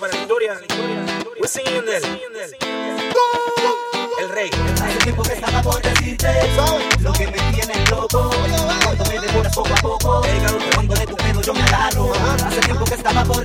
para 0.00 0.12
la 0.12 0.20
historia. 0.20 0.60
Wisin 1.40 1.62
y 1.66 1.74
Yandel. 1.74 2.02
El 4.20 4.28
rey. 4.30 4.50
Hace 4.82 4.98
tiempo 4.98 5.22
que 5.22 5.32
estaba 5.32 5.62
por 5.62 5.82
decirte 5.82 6.28
lo 7.00 7.12
que 7.12 7.26
me 7.26 7.38
tienes 7.52 7.90
loco. 7.90 8.30
Cuando 8.84 9.04
me 9.06 9.18
devoras 9.18 9.54
poco 9.54 9.72
a 9.72 9.76
poco, 9.76 10.22
cuando 10.74 10.94
de 10.94 11.06
tu 11.06 11.16
pelo 11.16 11.40
yo 11.42 11.54
me 11.54 11.62
agarro. 11.62 12.12
Hace 12.46 12.60
tiempo 12.60 12.84
que 12.84 12.94
estaba 12.94 13.24
por 13.24 13.37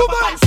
Come 0.00 0.14
on, 0.24 0.39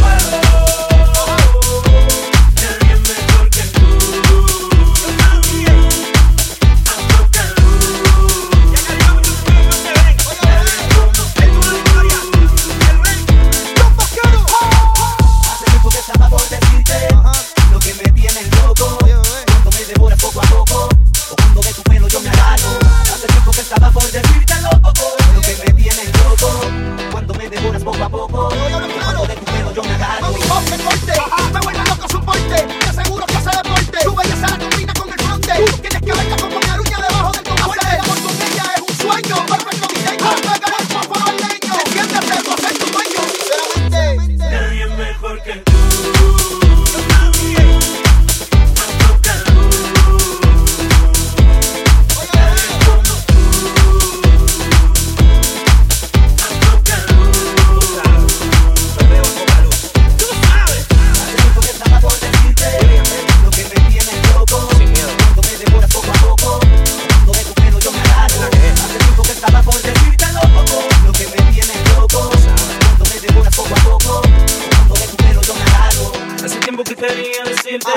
quería 77.08 77.44
decirte 77.44 77.90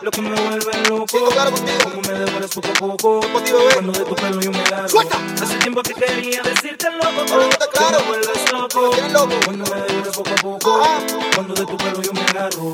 lo 0.00 0.10
que 0.10 0.20
me 0.22 0.40
vuelve 0.40 0.88
loco. 0.88 1.18
Como 1.18 2.00
me 2.02 2.18
devoras 2.18 2.50
poco 2.50 2.68
a 2.68 2.72
poco. 2.74 3.20
Contigo, 3.32 3.58
Cuando 3.74 3.92
de 3.92 4.04
tu 4.04 4.14
pelo 4.14 4.40
yo 4.40 4.50
me 4.50 4.64
largo. 4.70 5.00
Hace 5.42 5.56
tiempo 5.58 5.82
que 5.82 5.94
quería 5.94 6.42
decirte 6.42 6.90
loco. 6.90 7.26
Claro. 7.72 7.98
Me 8.00 8.06
vuelves 8.06 8.52
loco. 8.52 8.90
Cuando 9.44 9.64
me 9.64 9.80
devoras 9.82 10.16
poco 10.16 10.30
a 10.30 10.36
poco. 10.36 10.82
Cuando 11.34 11.54
de 11.54 11.66
tu 11.66 11.76
pelo 11.76 12.02
yo 12.02 12.12
me 12.12 12.20
agarro. 12.22 12.72